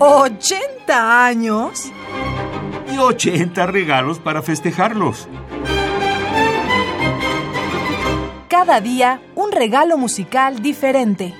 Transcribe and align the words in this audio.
¿80 0.00 0.88
años? 0.88 1.92
Y 2.90 2.96
80 2.96 3.66
regalos 3.66 4.18
para 4.18 4.40
festejarlos. 4.40 5.28
Cada 8.48 8.80
día 8.80 9.20
un 9.34 9.52
regalo 9.52 9.98
musical 9.98 10.62
diferente. 10.62 11.34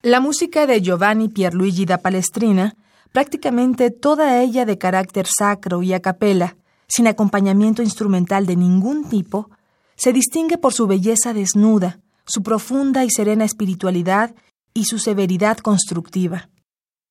La 0.00 0.20
música 0.20 0.66
de 0.66 0.80
Giovanni 0.80 1.28
Pierluigi 1.28 1.84
da 1.84 1.98
Palestrina, 1.98 2.76
prácticamente 3.12 3.90
toda 3.90 4.40
ella 4.40 4.64
de 4.64 4.78
carácter 4.78 5.26
sacro 5.26 5.82
y 5.82 5.92
a 5.92 6.00
capella, 6.00 6.56
sin 6.88 7.08
acompañamiento 7.08 7.82
instrumental 7.82 8.46
de 8.46 8.56
ningún 8.56 9.06
tipo, 9.10 9.50
se 9.96 10.14
distingue 10.14 10.56
por 10.56 10.72
su 10.72 10.86
belleza 10.86 11.34
desnuda, 11.34 11.98
su 12.24 12.42
profunda 12.42 13.04
y 13.04 13.10
serena 13.10 13.44
espiritualidad 13.44 14.34
y 14.74 14.84
su 14.84 14.98
severidad 14.98 15.58
constructiva. 15.58 16.48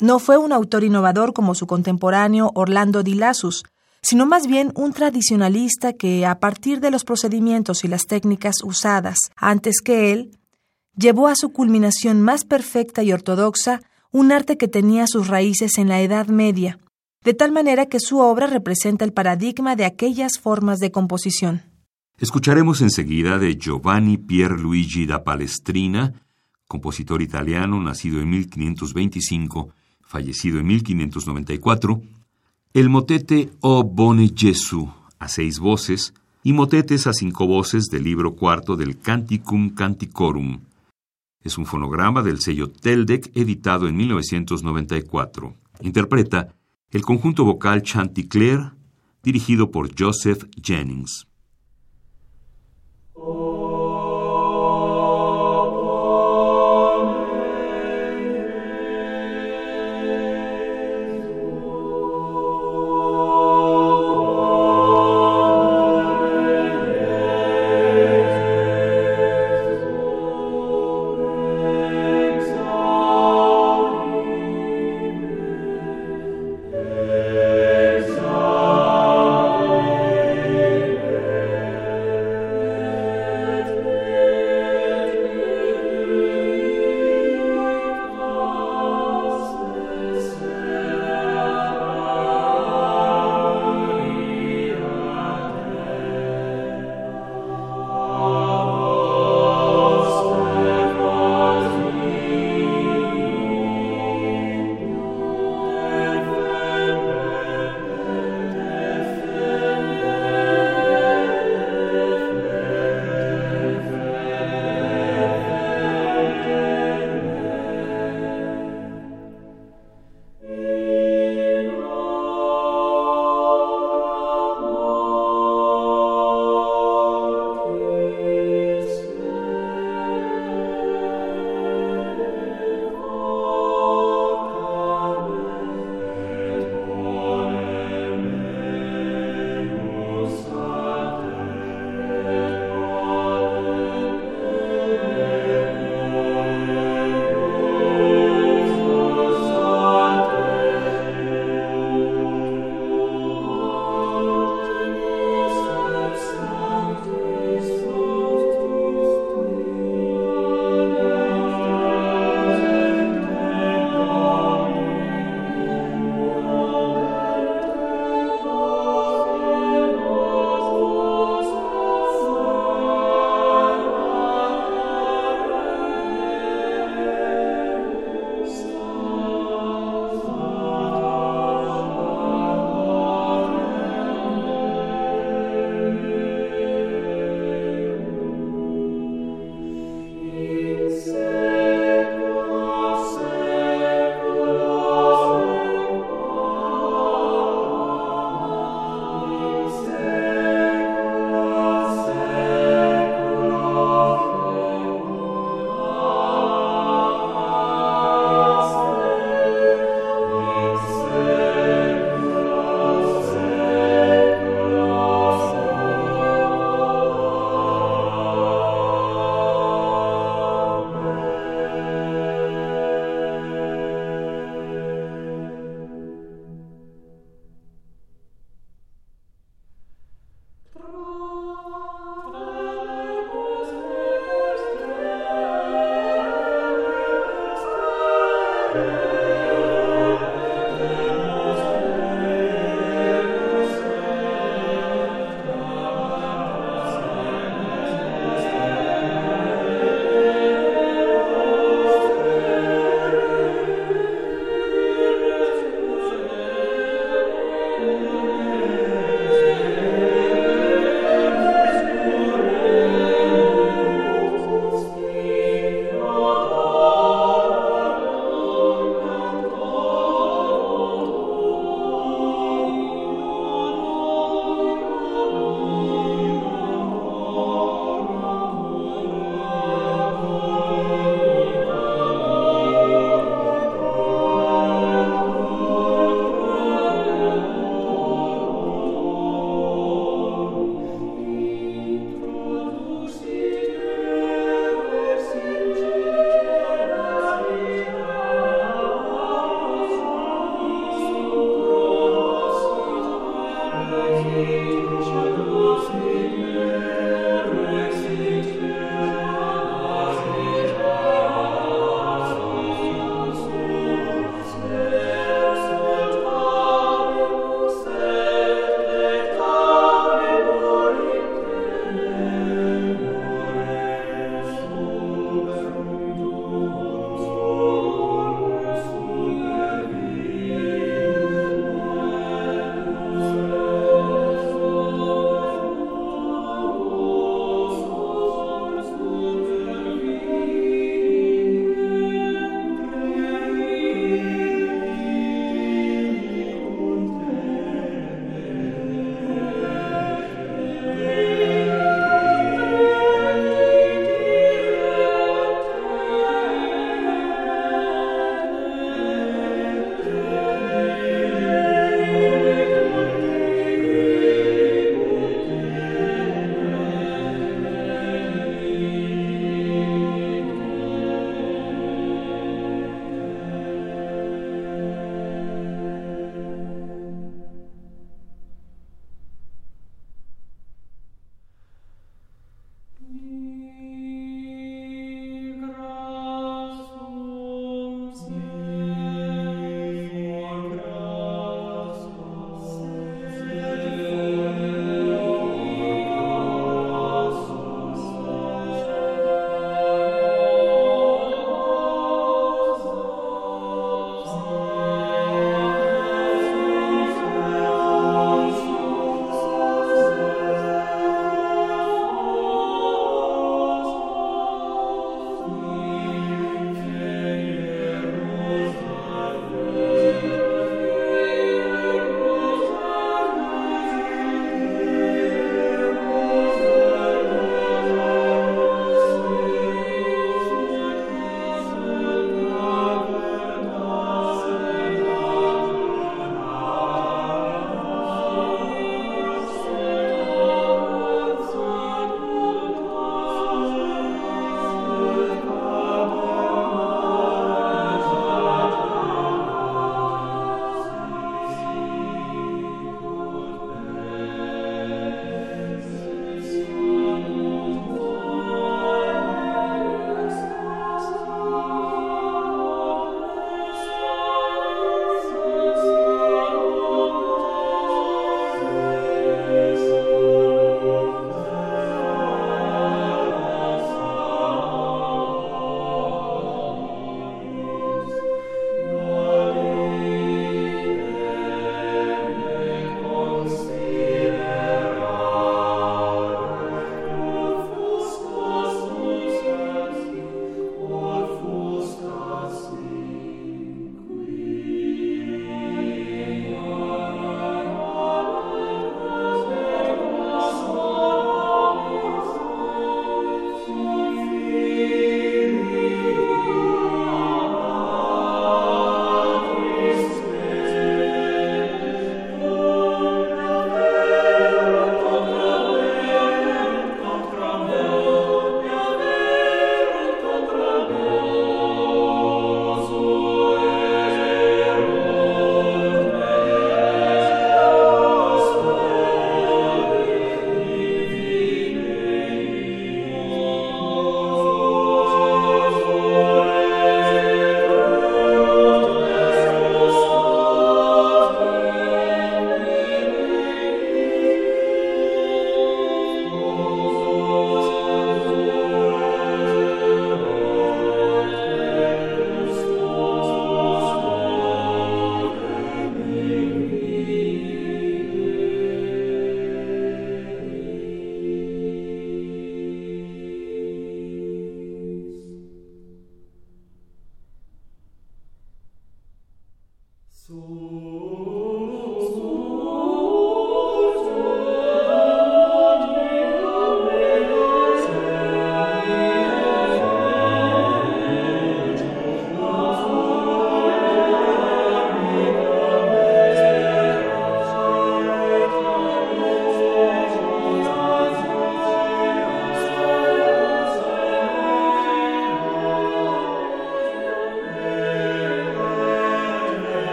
No 0.00 0.18
fue 0.18 0.36
un 0.38 0.52
autor 0.52 0.84
innovador 0.84 1.32
como 1.32 1.54
su 1.54 1.66
contemporáneo 1.66 2.50
Orlando 2.54 3.02
Di 3.02 3.14
Lassus, 3.14 3.64
sino 4.02 4.26
más 4.26 4.46
bien 4.46 4.72
un 4.74 4.92
tradicionalista 4.92 5.94
que, 5.94 6.26
a 6.26 6.38
partir 6.38 6.80
de 6.80 6.90
los 6.90 7.04
procedimientos 7.04 7.84
y 7.84 7.88
las 7.88 8.06
técnicas 8.06 8.56
usadas 8.62 9.16
antes 9.36 9.80
que 9.82 10.12
él, 10.12 10.38
llevó 10.96 11.28
a 11.28 11.36
su 11.36 11.52
culminación 11.52 12.20
más 12.20 12.44
perfecta 12.44 13.02
y 13.02 13.12
ortodoxa 13.12 13.80
un 14.10 14.30
arte 14.30 14.56
que 14.58 14.68
tenía 14.68 15.06
sus 15.06 15.28
raíces 15.28 15.78
en 15.78 15.88
la 15.88 16.00
Edad 16.02 16.28
Media, 16.28 16.78
de 17.24 17.34
tal 17.34 17.50
manera 17.50 17.86
que 17.86 17.98
su 17.98 18.18
obra 18.18 18.46
representa 18.46 19.04
el 19.04 19.12
paradigma 19.12 19.74
de 19.74 19.86
aquellas 19.86 20.38
formas 20.38 20.78
de 20.78 20.92
composición. 20.92 21.62
Escucharemos 22.18 22.80
enseguida 22.80 23.38
de 23.38 23.56
Giovanni 23.56 24.18
Pierluigi 24.18 25.06
da 25.06 25.24
Palestrina, 25.24 26.12
compositor 26.66 27.22
italiano 27.22 27.80
nacido 27.80 28.20
en 28.20 28.30
1525, 28.30 29.70
fallecido 30.02 30.58
en 30.58 30.66
1594, 30.66 32.02
el 32.72 32.88
motete 32.88 33.50
O 33.60 33.84
Bone 33.84 34.32
Gesù 34.34 34.88
a 35.18 35.28
seis 35.28 35.58
voces 35.58 36.12
y 36.42 36.52
motetes 36.52 37.06
a 37.06 37.12
cinco 37.12 37.46
voces 37.46 37.86
del 37.86 38.04
libro 38.04 38.34
cuarto 38.34 38.76
del 38.76 38.98
Canticum 38.98 39.70
Canticorum. 39.74 40.60
Es 41.42 41.56
un 41.58 41.66
fonograma 41.66 42.22
del 42.22 42.40
sello 42.40 42.70
Teldec 42.70 43.30
editado 43.34 43.88
en 43.88 43.96
1994. 43.96 45.54
Interpreta 45.80 46.54
el 46.90 47.02
conjunto 47.02 47.44
vocal 47.44 47.82
Chanticleer 47.82 48.72
dirigido 49.22 49.70
por 49.70 49.90
Joseph 49.98 50.44
Jennings. 50.62 51.26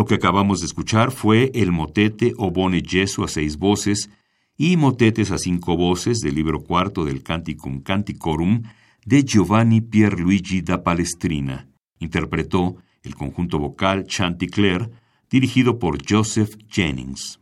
Lo 0.00 0.06
que 0.06 0.14
acabamos 0.14 0.60
de 0.60 0.66
escuchar 0.66 1.10
fue 1.10 1.50
el 1.52 1.72
motete 1.72 2.32
o 2.38 2.50
bone 2.50 2.82
Jesu 2.82 3.22
a 3.22 3.28
seis 3.28 3.58
voces 3.58 4.08
y 4.56 4.78
motetes 4.78 5.30
a 5.30 5.36
cinco 5.36 5.76
voces 5.76 6.20
del 6.20 6.36
libro 6.36 6.62
cuarto 6.64 7.04
del 7.04 7.22
Canticum 7.22 7.82
Canticorum 7.82 8.62
de 9.04 9.22
Giovanni 9.24 9.82
Pierluigi 9.82 10.62
da 10.62 10.82
Palestrina. 10.82 11.68
Interpretó 11.98 12.76
el 13.02 13.14
conjunto 13.14 13.58
vocal 13.58 14.06
Chanticleer, 14.06 14.90
dirigido 15.28 15.78
por 15.78 15.98
Joseph 16.08 16.54
Jennings. 16.70 17.38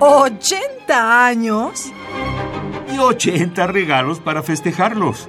¿80 0.00 0.90
años? 0.90 1.92
Y 2.92 2.98
80 2.98 3.68
regalos 3.68 4.18
para 4.18 4.42
festejarlos. 4.42 5.28